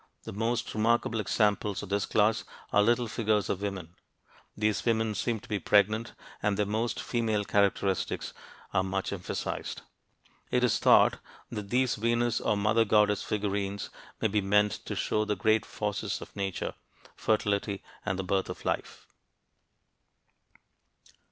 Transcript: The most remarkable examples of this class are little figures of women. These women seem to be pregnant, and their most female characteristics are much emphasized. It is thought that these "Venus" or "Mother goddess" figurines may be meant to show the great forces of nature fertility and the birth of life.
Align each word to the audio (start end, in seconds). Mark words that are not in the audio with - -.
The 0.23 0.33
most 0.33 0.73
remarkable 0.73 1.19
examples 1.19 1.83
of 1.83 1.89
this 1.89 2.07
class 2.07 2.43
are 2.73 2.81
little 2.81 3.07
figures 3.07 3.49
of 3.49 3.61
women. 3.61 3.93
These 4.57 4.83
women 4.83 5.13
seem 5.13 5.39
to 5.41 5.47
be 5.47 5.59
pregnant, 5.59 6.13
and 6.41 6.57
their 6.57 6.65
most 6.65 6.99
female 6.99 7.45
characteristics 7.45 8.33
are 8.73 8.81
much 8.81 9.13
emphasized. 9.13 9.83
It 10.49 10.63
is 10.63 10.79
thought 10.79 11.19
that 11.51 11.69
these 11.69 11.97
"Venus" 11.97 12.41
or 12.41 12.57
"Mother 12.57 12.83
goddess" 12.83 13.21
figurines 13.21 13.91
may 14.19 14.27
be 14.27 14.41
meant 14.41 14.71
to 14.87 14.95
show 14.95 15.23
the 15.23 15.35
great 15.35 15.67
forces 15.67 16.19
of 16.19 16.35
nature 16.35 16.73
fertility 17.15 17.83
and 18.03 18.17
the 18.17 18.23
birth 18.23 18.49
of 18.49 18.65
life. 18.65 19.05